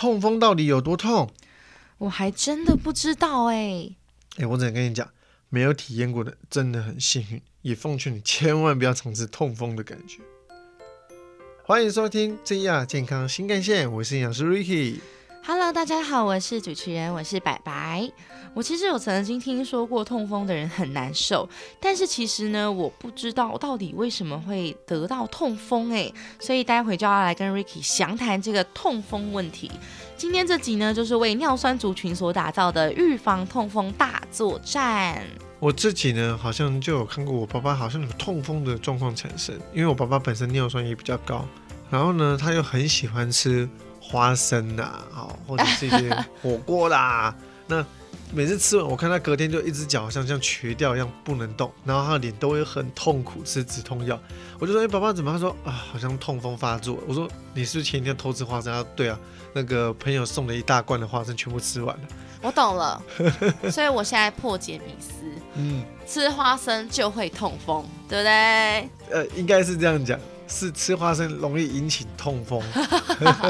[0.00, 1.30] 痛风到底有多痛？
[1.98, 3.90] 我还真的不知道哎。
[4.38, 5.06] 哎，我只能跟你讲，
[5.50, 10.20] 没有体验过的真的很幸运，也奉劝你千万不要尝试痛风的感觉。
[11.64, 15.00] 欢迎收听真亚健康新干线，我是营养师 Ricky。
[15.42, 18.08] Hello，大家好，我是主持人，我是白白。
[18.52, 21.48] 我其实有曾经听说过痛风的人很难受，
[21.80, 29.70] 但是其实呢，我不知道到底为什么会得到痛风哎，所以待会就要来跟 Ricky 详谈这个痛风问题。
[30.16, 35.24] 今天这集呢，就是为尿酸族群所打造的预防痛风大作战。
[35.58, 41.46] 我自己呢，好像就有看过我爸爸好像有痛风的状况产生，因为我爸爸本身尿酸也比较高，
[41.88, 43.68] 然后呢，他又很喜欢吃。
[44.10, 47.34] 花生呐，好，或者是一些火锅啦。
[47.68, 47.84] 那
[48.32, 54.18] 每次吃完，我看他隔天就一只脚好像像瘸掉一样不能动，然后他的脸都会很痛苦，吃止痛药。
[54.58, 59.18] 我就说：“哎，爸爸怎么？”他说：“啊，好像痛风发作。”我说：“你是不是前一天偷吃花生？”他说：“对啊，
[59.52, 62.02] 那个朋友送了一大罐的花生，全部吃完了。”
[62.42, 63.02] 我懂了，
[63.70, 65.24] 所以我现在破解迷思，
[65.56, 68.90] 嗯，吃花生就会痛风，对不对？
[69.10, 70.18] 呃，应该是这样讲。
[70.50, 72.60] 是吃花生容易引起痛风，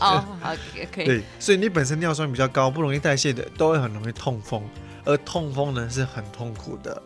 [0.00, 0.56] 哦，好，
[0.90, 1.04] 可以。
[1.04, 4.62] 对，所以你本身尿酸比较高，不容易代谢的，都会很容易痛风。
[5.04, 7.00] 而痛风呢，是很痛苦的。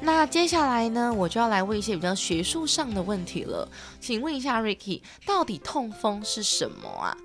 [0.00, 3.68] 那接下来呢，我就要来问一些比较学术上的问题了。
[4.00, 7.16] 请问一下，Ricky，到底痛风是什么啊？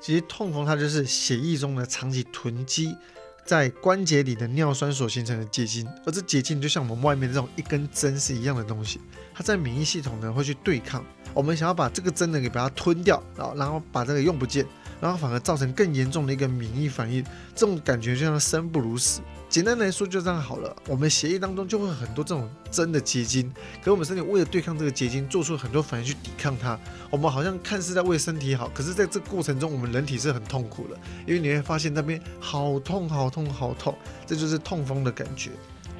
[0.00, 2.96] 其实痛风它就是血液中的长期囤积。
[3.44, 9.00] 在关节里的尿酸所形成的结晶，而这结晶就像我们外面这种一根针是一样的东西，
[9.32, 11.04] 它在免疫系统呢会去对抗，
[11.36, 14.64] 我们想要把这个针的给把它吞掉，然后然后把这个用不见，
[15.02, 17.22] 然后反而造成更严重的一个免疫反应，
[17.54, 19.20] 这种感觉就像生不如死。
[19.50, 26.78] 简单来说就这样好了，我们血液当中就会很多这种针的结晶，可是我们身体为了对抗这个结晶，做出很多反应去抵抗它。
[27.10, 33.94] 我们好像看似在为身体好，可是在这过程中，我们人体是很痛苦的，因为你会发现那边好痛好痛好痛，
[34.26, 35.50] 这就是痛风的感觉。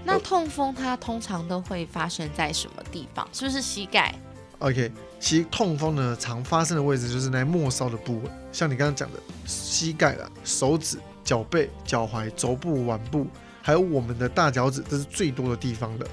[0.02, 3.28] 那痛风它通常都会发生在什么地方？
[3.32, 4.14] 是不是膝盖
[4.58, 4.90] ？OK，
[5.20, 10.98] 其实痛风呢常发生的位置就是在末梢的部位，像你刚刚讲的膝盖啦、手指。
[11.26, 13.26] 脚背、脚踝、肘部、腕部，
[13.60, 16.06] 还有我们的大脚趾，这是最多的地方的。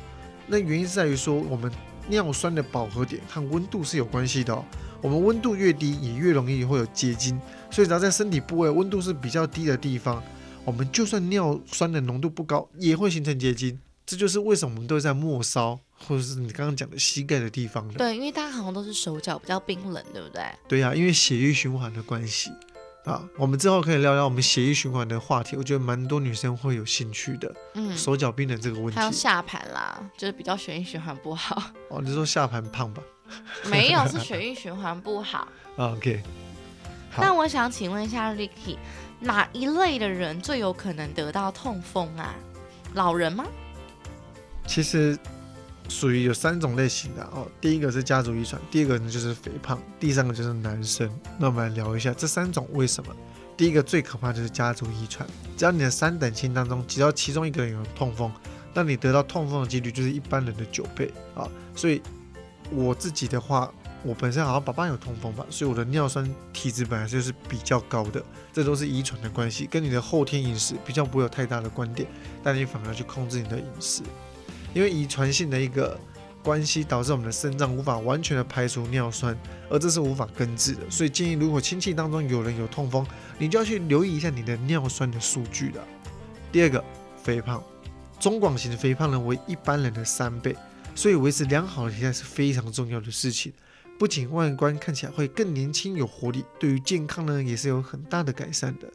[0.48, 1.72] 那原因是在于说，我们
[2.08, 4.66] 尿酸的饱和点和温度是有关系的哦。
[5.04, 7.40] 我们温度越低，也越容易会有结晶。
[7.70, 10.20] 所以只要在身体部位温度是比较低的地方，
[10.66, 13.80] 我们就算尿酸的浓度不高，也会形成结晶。
[14.14, 17.96] 这就是为什么我们都在末梢，或者是你刚刚讲的膝盖的地方的。
[17.96, 20.44] 对，因为大家好像都是手脚比较冰冷，对不对？
[20.68, 22.52] 对呀，因为血液循环的关系。
[23.06, 27.52] 啊，我们之后可以聊聊我们血液循环的话题，我觉得蛮多女生会有兴趣的。
[27.74, 31.60] 嗯，手脚冰冷这个问题，还有下盘啦，就是比较血液循环不好。
[31.90, 33.02] 哦，你说下盘胖吧？
[33.66, 35.48] 没有，是血液循环不好。
[35.76, 36.22] OK。
[37.18, 38.78] 那我想请问一下 Ricky，
[39.20, 42.36] 哪一类的人最有可能得到痛风啊？
[42.94, 43.44] 老人吗？
[44.68, 45.18] 其实。
[45.90, 51.12] 属于有三种类型的哦，第一个是家族遗传，第二个呢就是肥胖，第三个就是男生。
[51.38, 53.14] 那我们来聊一下这三种为什么？
[53.58, 58.32] 第一个最可怕就是家族遗传，只要你的三等亲当中只要其中一个人有痛风，
[58.74, 61.50] 那你得到痛风的几率就是一般人的九倍啊。
[61.76, 62.02] 所以
[62.72, 63.70] 我自己的话，
[64.04, 68.24] 我本身好像爸爸有痛风吧，所以我的尿酸体质本来就是比较高的，
[68.54, 72.08] 这都是遗传的关系，跟你的后天饮食比较不会有太大的关联，
[72.42, 74.02] 但你反而去控制你的饮食。
[74.74, 76.00] 因为遗传性的一个
[76.44, 79.38] 关系，导致我们的肾脏无法完全的排除尿酸，
[79.70, 80.82] 而这是无法根治的。
[80.90, 83.06] 所以建议，如果亲戚当中有人有痛风，
[83.38, 85.88] 你就要去留意一下你的尿酸的数据了。
[86.52, 86.84] 第二个，
[87.24, 87.64] 肥胖，
[88.20, 90.56] 中广型的肥胖呢为一般人的三倍，
[90.94, 93.54] 所以维持良好的体态是非常重要的事情。
[94.00, 98.92] 不仅外观看起来会更年轻有活力，对于健康呢也是有很大的改善的。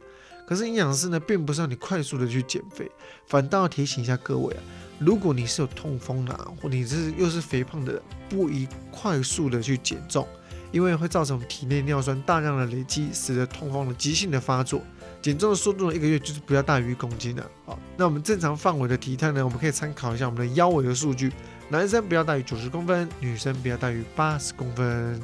[0.49, 2.89] 可是营养师呢，并不是让你快速的去减肥，
[3.27, 4.63] 反倒要提醒一下各位啊。
[4.97, 10.27] 如果你是有痛风的，或你是又是肥胖的，不宜快速的去减重，
[10.71, 14.81] 因为会造成体内尿酸大量的累积，使得痛风的急性的发作。
[15.21, 17.47] 减重的速度呢，一个月就是不要大于一公斤的。
[17.67, 21.31] 好，那我们正常范围的体态呢，我们可以参考一下我们的腰围的数据，
[21.69, 25.21] 男生不要大于九十公分，女生不要大于八十公分。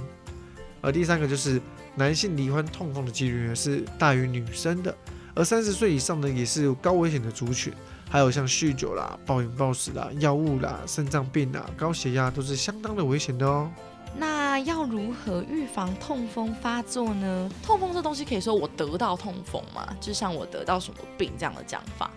[0.81, 1.59] 而第三个就是
[1.95, 4.95] 男性罹患痛风的几率呢是大于女生的，
[5.35, 7.71] 而三十岁以上的也是有高危险的族群。
[8.07, 13.69] 还有像酗酒啦、暴饮暴食啦、药物啦、肾脏病啦、高血压都是相当的危险的哦。
[14.15, 17.49] 那要如何预防痛风发作呢？
[17.63, 19.85] 痛风这东西可以说我得到痛风吗？
[19.99, 22.11] 就像我得到什么病这样的讲法？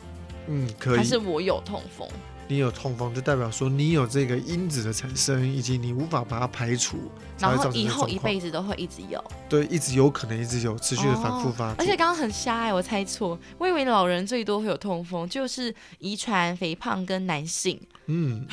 [0.47, 0.99] 嗯，可以。
[0.99, 2.07] 还是我有痛风？
[2.49, 6.99] 你有痛风，就代表说你有这个因子的产生，以及你无法把它排除，
[7.39, 8.19] 然后以后一。
[8.19, 11.77] 辈子都会一直有，对，一直有可能一直有持续的反复发作。
[11.79, 17.81] 而且刚刚很瞎哎、我猜错，我以为老人最多会有痛风，就是遗传、肥胖跟男性。
[18.07, 18.45] 嗯，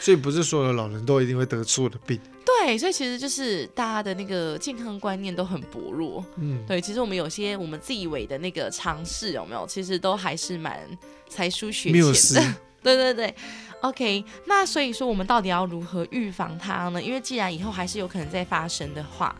[0.00, 2.18] 所以不是所有的老人都一定会得所有的病。
[2.44, 6.22] 对，所以其实就是大家的那个健康观念都很薄弱。
[6.36, 10.80] 嗯，对，其实我们有些我们自以为的那个尝试有没有，其实都还是蛮
[11.28, 12.54] 才疏学谬浅的。。
[12.82, 13.34] 对对对
[13.82, 17.02] ，OK，那所以说我们到底要如何预防它呢？
[17.02, 19.34] 因为既然以后还是有可能再发生的话，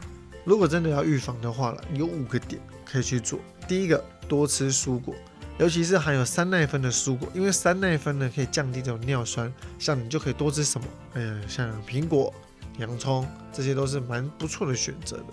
[0.44, 3.38] 如果真的要预防的话了，有五个点可以去做。
[3.66, 5.14] 第一个，多吃蔬果，
[5.58, 10.86] 尤其是含有三奈酚的蔬果，因为三奈酚呢可以降低这种尿酸，像你就可以多吃什么？
[11.14, 12.32] 呃，像苹果、
[12.78, 15.24] 洋葱，这些都是蛮不错的选择的。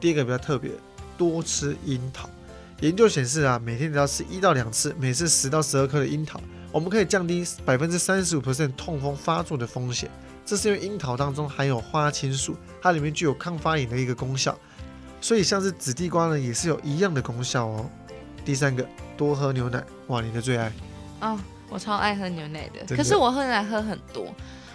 [0.00, 0.70] 第二个比较特别，
[1.16, 2.28] 多吃樱桃。
[2.80, 6.38] 研究显示啊，每天只要吃一到两次，每次十到十二克的樱桃，
[6.76, 10.10] 我们可以降低百分之三十五 percent 痛风发作的风险。
[10.44, 14.54] 这是因为樱桃当中含有花青素，它里面具有抗发炎的一个功效，
[15.18, 17.88] 所以像是紫地瓜呢，也是有一样的功效哦。
[18.44, 18.86] 第三个，
[19.16, 20.70] 多喝牛奶，哇，你的最爱。
[21.22, 21.40] 哦，
[21.70, 24.26] 我超爱喝牛奶的，的可是我喝牛奶喝很多，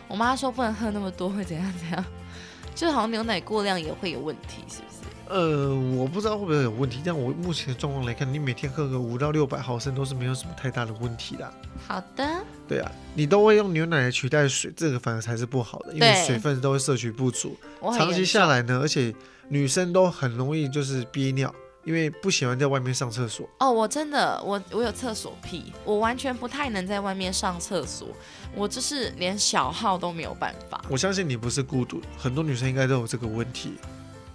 [0.08, 2.04] 我妈说不能喝那么多，会怎样怎样，
[2.74, 5.11] 就好像牛奶过量也会有问题，是不是？
[5.32, 11.54] 呃，我不知道会不会有问题，但我目前的状况来看，你每天喝个五到六百毫升都是没有什么太大的问题的。
[11.88, 17.58] 好的，对啊，你都会用牛奶来取代水，这个反而才是不好的，因为水分都会摄取不足，
[17.98, 19.16] 长期下来呢，而且
[19.48, 21.54] 女生都很容易就是憋尿，
[21.86, 23.48] 因为不喜欢在外面上厕所。
[23.60, 28.10] 哦，我真的，我我有厕所癖，我完全不太能在外面上厕所，
[28.54, 30.84] 我就是连小号都没有办法。
[30.90, 33.76] 我相信你不是孤独，很多女生应该都有这个问题。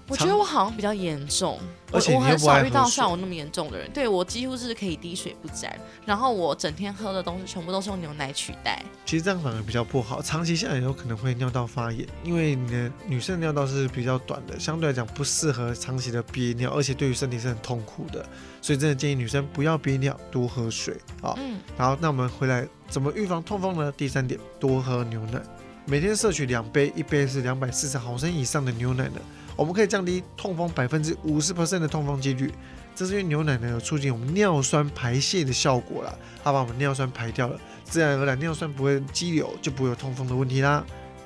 [0.08, 1.58] 我觉得我好像比较严重，
[1.90, 3.90] 我而且我很少遇到像我那么严重的人。
[3.92, 8.82] 对我几乎是可以滴水不沾，然后我整天喝的东西全部都是用牛奶取代。
[9.04, 18.24] 其实这样反而比较不好，长期下来有可能会尿道发炎，因为你的女生的尿道是比较短的，相对来讲不适合长期的憋尿，而且对于身体是很痛苦的，
[18.62, 21.34] 所以真的建议女生不要憋尿，多喝水啊。
[21.38, 23.92] 嗯，然后，那我们回来怎么预防痛风呢？
[23.96, 25.40] 第三点，多喝牛奶，
[25.84, 29.20] 每天摄取两杯，一杯是两百四十毫升以上的牛奶呢，
[29.56, 32.52] 我们可以降低痛风百分之五十 percent 的痛风几率。
[32.94, 40.84] 这是因为牛奶呢有促进我们尿酸排泄的效果啦，它把我们尿酸排掉了，自然而然尿酸不会激流，就不会有痛风的问题啦。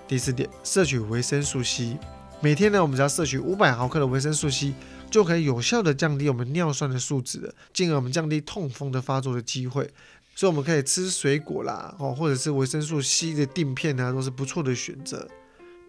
[0.09, 1.97] 第四点，摄取维生素 C，
[2.41, 4.75] 每天呢我们只要摄取五百毫克的维生素 C，
[5.09, 9.88] 就可以有效的降低我们尿酸的数值了，进而我们降低痛风的发作的机会。
[10.35, 15.29] 所以我们可以吃水果啦，哦，或者是维生素 C 的锭片啊，都是不错的选择。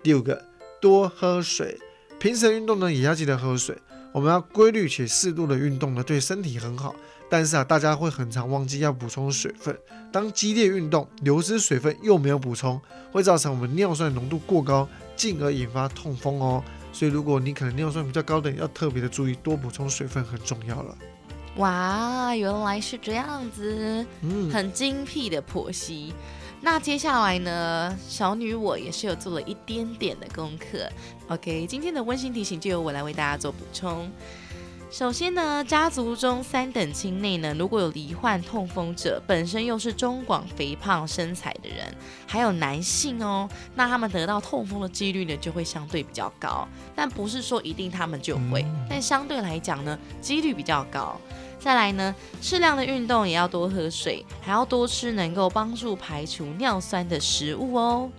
[0.03, 0.45] 第五个，
[0.81, 1.79] 多喝水，
[2.21, 3.75] 平时的运动呢也要记得喝水。
[4.13, 6.95] 我们要规律且适度的运动呢，对身体很好。
[7.27, 9.75] 但是啊，大家会很常忘记要补充水分。
[10.12, 12.79] 当激烈运动流失水分又没有补充，
[13.12, 16.63] 会造成我们尿酸浓度过高，进而引发痛风哦。
[16.94, 20.95] 所以如果你可能尿酸比较高的，要特别的注意，多补充水分很重要了。
[21.56, 26.13] 哇，原来是这样子，嗯，很精辟的剖析。
[26.63, 30.87] 那接下来呢，小女我也是有做了一点点的功课。
[31.27, 34.09] OK，今天的温馨提醒就由我来为大家做补充。
[34.91, 41.95] 首先呢，家族中三等亲内呢，如果有罹患痛风者，本身又是中广肥胖身材的人，
[42.27, 46.67] 还有男性哦，那他们得到痛风的几率呢，就会相对比较高。
[46.95, 51.19] 但不是说一定他们就会，嗯但相对来讲呢，几率比较高。
[51.61, 58.09] 再来呢，适量的运动也要多喝水，还要多吃能够帮助排除尿酸的食物哦。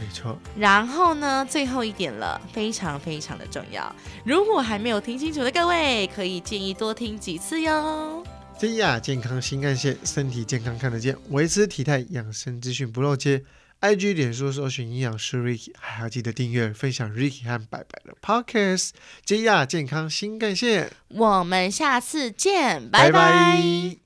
[0.00, 0.38] 没错。
[0.56, 3.94] 然后呢，最后一点了，非常非常的重要。
[4.24, 8.24] 如果还没有听清楚的各位，可以建议多听几次哟。
[8.58, 13.42] 这亚健康新干线，身体健康看得见，维持体态养生资讯不漏接。
[13.80, 18.90] IG、脸书搜寻营养师 Ricky，还要记得订阅、分享 Ricky 和白白的 Podcast。
[19.24, 23.10] 接亚健康新干线，我们下次见，拜。
[23.10, 24.05] 拜拜